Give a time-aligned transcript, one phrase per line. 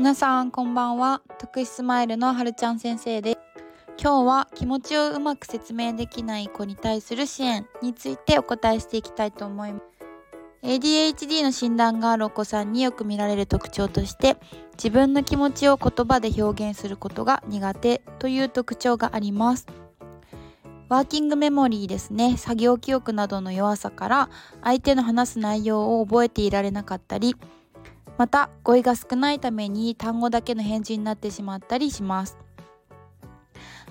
[0.00, 1.20] 皆さんこんばんは。
[1.38, 3.38] 特殊スマイルのはるちゃん先生です。
[4.02, 9.84] 今日は気持ちをうまく説明できない子に対する支援についてお答えしていきたいと思います。
[10.62, 14.38] ADHD の診断があるお子さんによく見られる特徴として
[14.72, 19.66] 自分の気持ちを言葉で表現することが苦手という特徴があります。
[20.88, 22.38] ワーキングメモリーですね。
[22.38, 24.30] 作業記憶などの弱さから
[24.64, 27.36] 相手の話す内容を覚えていられなかったり
[28.20, 32.36] また語彙が少ないために単語だけの返事になってしまったりします。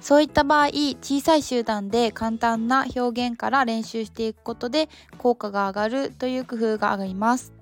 [0.02, 7.54] そういった場合小さい集団で簡単な表現から練習していくことで効果が上がるという工夫が上がります。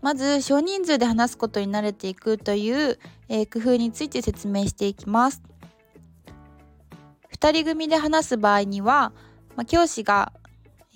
[0.00, 5.42] まず少人数で話すことに慣れていくという、えー、工夫について説明していきます。
[7.38, 9.12] 2人組で話す場合には、
[9.56, 10.32] まあ、教師が、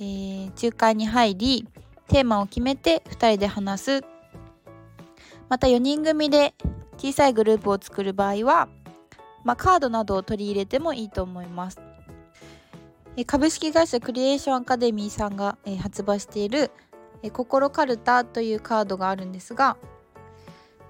[0.01, 1.69] えー、仲介に入り
[2.09, 4.10] テーマを決めて2人で話す
[5.51, 6.55] また4人組で
[6.97, 8.69] 小さいグループを作る場合は、
[9.45, 11.81] まあ、カードなどを取り入れてもいいと思います。
[13.27, 16.71] 株式会社クリエーションアカデミーさんが発売している
[17.33, 19.77] 心カルタというカードがあるんですが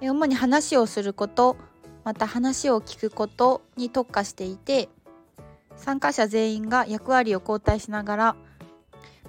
[0.00, 1.56] 主に話をすること
[2.04, 4.88] また話を聞くことに特化していて
[5.76, 8.36] 参加者全員が役割を交代しながら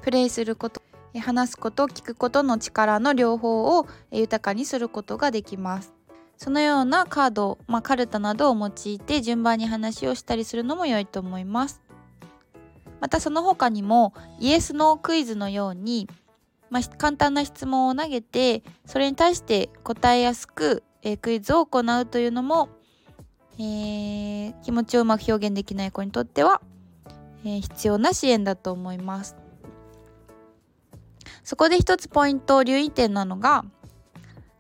[0.02, 0.82] プレイすること
[1.20, 5.94] 話すこと聞くことの力の両方を豊かにすることができます。
[6.38, 11.81] そのようなカード、まあ、カルタなどを用いて順番に話をしたりするのも良いと思います。
[13.00, 16.08] またその他にもイエス・ノークイズのように、
[16.70, 22.70] まあ、簡単な質問を投げてそれに対して答えやすく、えー、クイズを行うというのも、
[23.59, 26.62] えー、気持ちをうまく表現できない子にとっては、
[27.44, 29.41] えー、必要な支援だと思います。
[31.44, 33.66] そこで一つポイント留意点なのが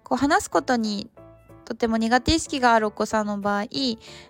[0.03, 1.09] こう話すことに
[1.65, 3.65] とても苦手意識があるお子さんの場合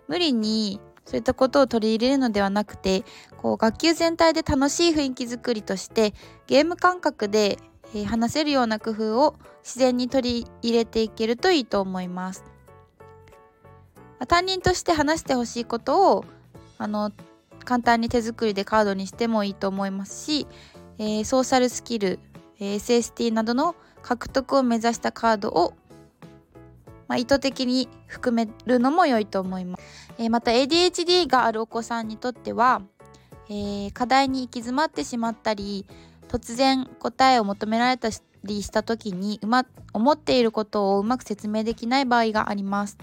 [0.07, 3.03] 無理にそういったことを取り入れるのではなくて
[3.37, 6.13] こう学級全体で楽しい雰囲気づくりとして
[6.47, 7.57] ゲーム感覚で、
[8.05, 12.45] 話せるような工夫を自然に取り入れていけるといいと思います。
[14.17, 16.25] まあ、担任として話してほしいことを
[16.77, 17.11] あの
[17.65, 20.47] 簡単に手作りでカードにしてもいいと思いますし、
[20.99, 22.19] えー、ソーシャルスキル
[22.65, 25.73] SST などの獲得を目指したカードを、
[27.07, 29.83] まあ、意図的に含めるのも良いと思います。
[30.17, 32.81] えー、また ADHD があるお子さんにとっては、
[33.49, 35.85] えー、課題に行き詰まってしまったり
[36.27, 38.09] 突然答えを求められた
[38.43, 42.97] りした時にうま思っていることをうまく説明できない場合があります。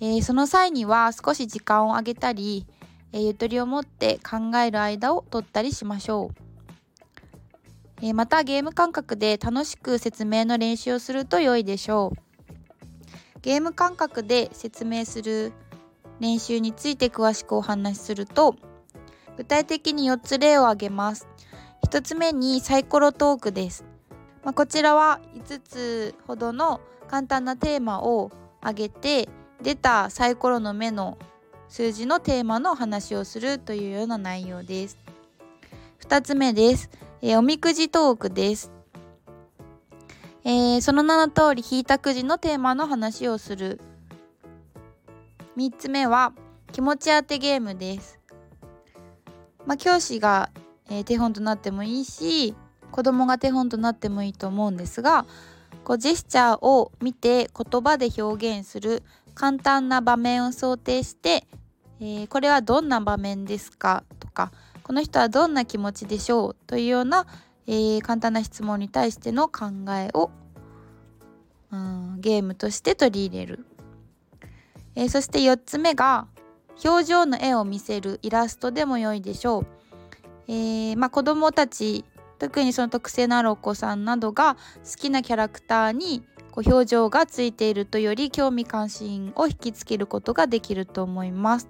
[0.00, 2.66] えー、その際には少し時間をあげたり、
[3.12, 6.46] えゆとりを持って考える間を取ったりしましょう。
[8.02, 13.40] え、またゲーム感覚で楽しく説明の練習をすると良いでしょう。
[13.40, 15.52] ゲーム感覚で説明する
[16.20, 18.56] 練習について詳しくお話しすると
[19.36, 21.28] 具体的に4つ例を挙げます。
[21.86, 23.84] 1つ目にサイコロトークです、
[24.42, 29.28] まあ、こちらは5つほどの簡単なテーマを挙げて
[29.62, 31.16] 出たサイコロの目の
[31.68, 34.98] 数字のテーマの話をするというような内容です。
[36.00, 36.90] 2つ目です。
[37.22, 38.70] えー、おみくじトークです。
[40.44, 43.80] えー、その名の通り引いたくじのテーマの話をする。
[45.56, 46.32] 3つ目は
[46.72, 48.16] 気持ち当てゲームです。
[49.66, 50.50] まあ、教師が、
[50.88, 52.54] えー、手本となってもいいし
[52.92, 55.26] 子供が手本となってもいいと思うんですが
[55.84, 59.02] こうジェスチャーを見て言葉で表現する
[59.34, 61.46] 簡単な場面を想定して、
[62.00, 64.52] えー、これはどんな場面ですかとか
[64.86, 66.56] この人はどんな気持ちでしょう？
[66.68, 67.26] というような、
[67.66, 70.30] えー、簡単な質問に対しての考えを、
[71.72, 73.66] うん、ゲームとして取り入れる、
[74.94, 76.28] えー、そして4つ目が
[76.84, 79.66] 表情の絵を見せるイラストでも良いでしょう、
[80.46, 82.04] えーまあ、子どもたち
[82.38, 86.22] 特にその特性のあるお子さんなどが好きなキャラクターに
[86.52, 91.68] こう表情がついているとより興味関心を引きつけることができると思います。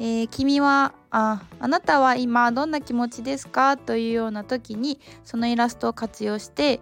[0.00, 3.76] えー、君はああなたは今どんな気持ちですか？
[3.76, 6.80] というような時にそのイラストを活用して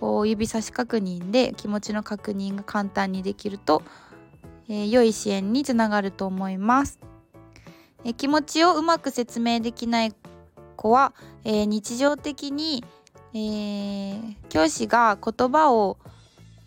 [0.00, 3.82] こう指差し確認で気持ちの確認が簡単にできると、
[4.68, 6.98] えー、良い支援につながると思います、
[8.04, 10.14] えー、気持ちをうまく説明できない
[10.76, 11.12] 子は、
[11.44, 12.82] え日常的に、
[13.34, 15.98] え教師が言葉を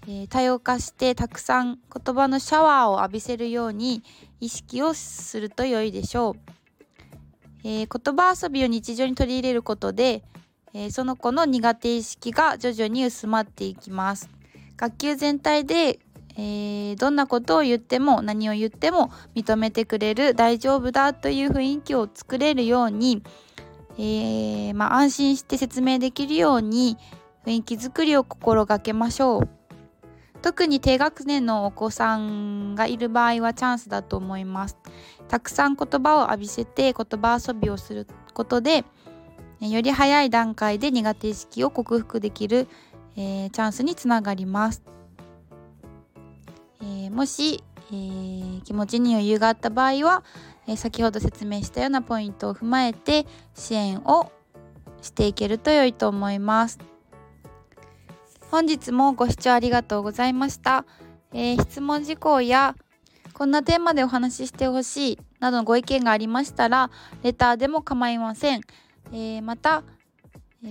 [0.07, 4.03] え、多様化してたくさん言葉のシャワーを浴びせるように
[4.39, 6.35] 意識をすると良いでしょう、
[7.63, 10.23] えー、言葉遊びを日常に取り入れることで、
[10.73, 14.29] えー、その子の苦手意識が徐々に薄まっていきます
[14.75, 15.99] 学級全体で、
[16.35, 23.23] えー、どんなことを言っても何を言っても認めてくれる大丈夫だという雰囲気を作れるように、
[23.97, 26.97] えー、まあ、安心して説明できるように
[27.45, 29.62] 雰囲気づくりを心がけましょう。
[30.43, 34.77] 特に低学年のお子さんがいる場合はチャンスだと思います。
[35.29, 38.83] たくさん言葉を浴びせて言葉遊びをすることで
[39.61, 42.67] より早い段階で苦手意識を克服できる、
[43.15, 44.83] えー、チャンスにつながります。
[46.81, 50.23] えー、もし、えー、気持ちに余裕があった場合は、
[50.67, 54.31] え先ほど説明したようなポイントを踏まえて支援を
[55.01, 56.92] していけると良いと思います。
[58.53, 60.85] 本日もご視聴ありがとうございました。
[61.33, 62.75] えー、質問事項や
[63.33, 66.91] こんなテーマでお話ししてほしいなどのご意見がありましたら
[67.23, 68.61] レターでも構いません。
[69.11, 69.81] えー、また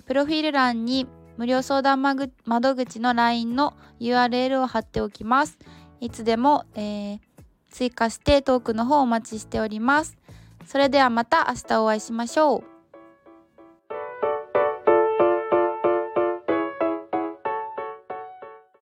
[0.07, 5.59] プロフィール欄に無料相談窓口の LINE の URL を貼っておきます。
[5.99, 7.21] いつでも、えー、
[7.73, 10.17] 追加してトークの方お待ちしております。
[10.67, 12.72] それではまた明日お会いしましょう。